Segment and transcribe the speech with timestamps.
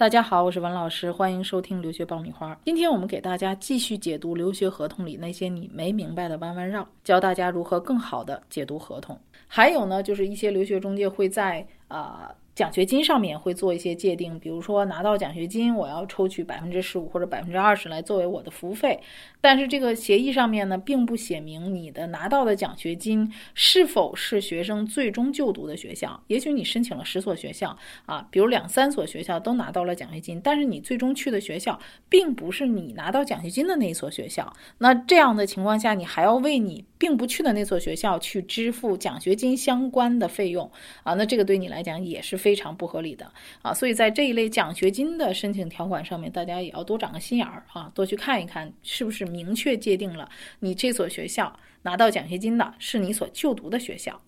[0.00, 2.58] 大家好，我是文老师，欢迎收听留学爆米花。
[2.64, 9.20] 今天我们给大家继续解读留学合同里那些你没明白的弯弯绕，教大家如何更好的解读合同。
[9.46, 12.34] 还有呢，就是一些留学中介会在啊。
[12.52, 19.00] 奖学金上面会做一些界定，比如说拿到奖学金，我要抽取百分之十五或者百分之二十来作为我的服务费。
[19.40, 26.22] 但是这个协议上面呢，并不写明你的拿到的奖学金是否是学生最终就读的学校。
[26.26, 31.78] 也许你申请了十所学校啊，比如两三所学校都拿到了奖学金，但是你最终去的学校
[32.10, 34.52] 并不是你拿到奖学金的那一所学校。
[34.78, 40.70] 那这样的情况下，你还要为你并不去的那所学校去支付奖学金相关的费用
[41.02, 41.14] 啊？
[41.14, 42.54] 那这个对你来讲也是非。
[42.60, 43.32] 常不合理的
[43.62, 54.20] 啊，所以在这一类奖学金的申请条款上面，大家也要多长个心眼儿啊，多去看一看是不是明确界定了你这所学校拿到奖学金的是你所就读的学校。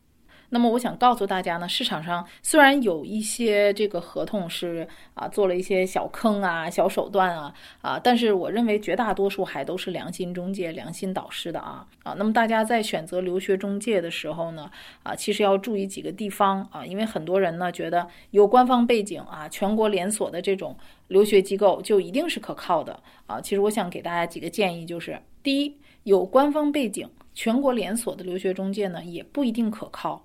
[0.54, 12.14] 那么我想告诉大家呢，市场上虽然有一些这个合同是啊做了一些小坑啊、小手段啊啊，但是我认为绝大多数还都是良心中介、良心导师的啊啊。
[12.18, 14.70] 那么大家在选择留学中介的时候呢
[15.02, 20.76] 啊，其实要注意几个地方啊，因为很多人呢觉得有官方背景啊、全国连锁的这种
[21.08, 23.40] 留学机构就一定是可靠的啊。
[23.40, 30.22] 其实我想给大家几个建议，就是第一，有官方背景、全国连锁的留学中介呢也不一定可靠。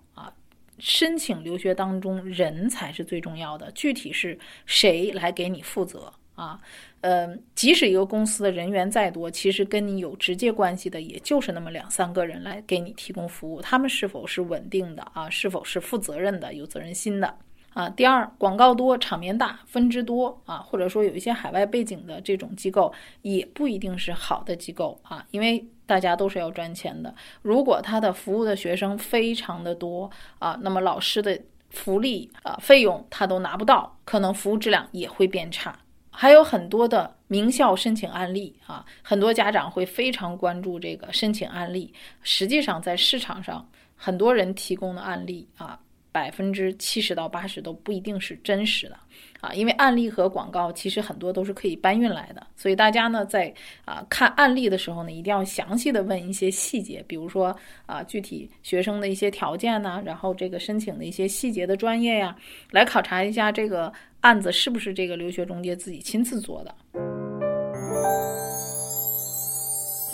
[0.79, 3.71] 申请留学当中，人才是最重要的。
[3.71, 6.59] 具体是谁来给你负责啊？
[7.01, 13.61] 呃，即使一个公司的人员再多，其实跟你有直接关系的也就是那么两三个人来给你提供服务。
[13.61, 15.29] 他们是否是稳定的啊？
[15.29, 17.33] 是否是负责任的、有责任心的
[17.77, 17.89] 啊？
[17.89, 25.65] 第二，广告多、场面大、分支多啊，或者说有一些海外背景的这种机构，也不一定是好的机构啊，因为。
[25.87, 27.15] 大家都是要赚钱的。
[27.41, 31.39] 如果他的服务的学生非常的多啊，那么老师的
[31.69, 35.79] 福利啊费用他都拿不到，可能服务质量也会变差。
[36.09, 41.93] 还有很多的名校申请案例啊，很多家长会非常关注这个申请案例。
[42.21, 45.79] 实际上，在市场上，很多人提供的案例啊。
[46.17, 48.97] 百分之七十到八十都不一定是真实的
[49.39, 53.53] 啊，因为案例和广告其实很多都是可以搬运来的，所以大家呢在
[53.85, 57.55] 啊看案例的时候呢，一定要详细的问一些细节，比如说
[57.85, 62.35] 啊具体学生的一些条件呢，然后这个申请的一些细节的专业呀，
[62.71, 66.75] 来考察一下这个案子是不是这个留学中介自己亲自做的。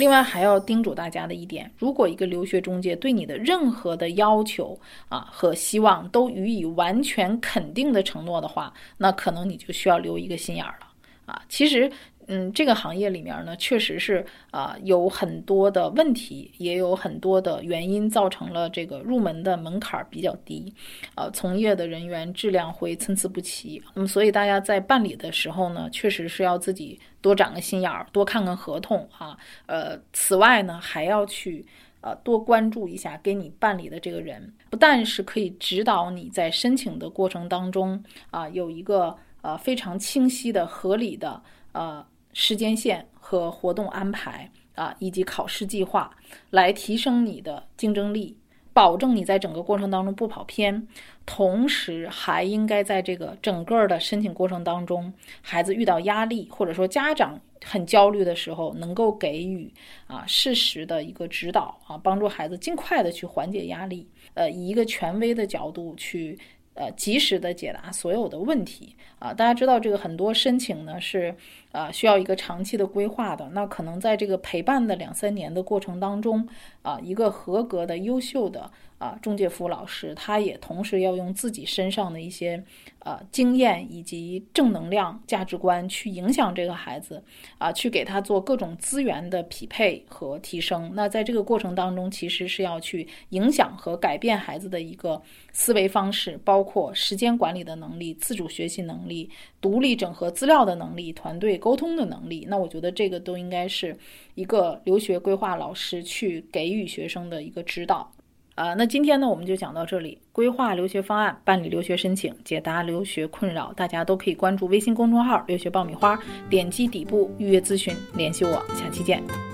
[0.03, 4.77] 另外还要叮嘱大家的一点，如果一个留学中介对你的任何的要求
[5.07, 10.87] 啊和希望都予以完全肯定的承诺的话，那可能你就需要留一个心眼儿了
[11.25, 11.41] 啊。
[11.47, 11.89] 其实。
[12.27, 20.73] 嗯，这个行业里面呢，确实是啊，有很多的问题，也有很多的原因造成了这个入门的门槛比较低，
[21.15, 23.81] 呃，从业的人员质量会参差不齐。
[23.93, 29.37] 那么，所以大家在办理的时候呢，确实是要自己多长个心眼儿，多看看合同啊。
[29.65, 31.65] 呃，此外呢，还要去
[32.01, 41.41] 呃多关注一下给你办理的这个人，不但是可以指导你在申请的过程当中啊，有一个呃非常清晰的、合理的
[41.73, 42.05] 呃。
[42.33, 46.11] 时间线和活动安排啊，以及考试计划，
[46.49, 48.35] 来提升你的竞争力，
[48.73, 50.87] 保证你在整个过程当中不跑偏。
[51.25, 59.71] 同时，还应该在这个整个的申请过程当中，孩子遇到压力或者说家长很焦虑的时候，能够给予
[60.07, 64.09] 啊适时的一个指导啊，帮助孩子尽快的去缓解压力。
[64.33, 66.37] 呃，以一个权威的角度去。
[66.75, 69.31] 呃，及时的解答所有的问题啊！
[69.31, 71.35] 大家知道，这个很多申请呢是
[71.73, 73.49] 啊需要一个长期的规划的。
[73.49, 76.47] 那可能在这个陪伴的两三年的过程当中
[76.81, 82.63] 啊，一个合格的、优秀的啊中介服务老师，他也同时要用自己身上的一些
[82.99, 87.21] 呃经验以及正能量价值观去影响这个孩子
[87.57, 90.91] 啊，去给他做各种资源的匹配和提升。
[90.93, 99.29] 那在这个过程当中，其实是要去影响和改变孩子的一个思维方式，包括时间管理的能力、自主学习能力、
[99.59, 103.95] 独立整合资料的能力、团队沟通的能力，那我觉得这个都应该是
[104.35, 108.11] 一个留学规划老师去给予学生的一个指导。
[108.55, 110.19] 啊，那今天呢，我们就讲到这里。
[110.33, 116.19] 规划留学方案、办理留学申请、解答留学困扰，大家都可以关注微信公众号“留学爆米花”，
[116.51, 118.51] 点击底部预约咨询，联系我。
[118.75, 119.52] 下期见。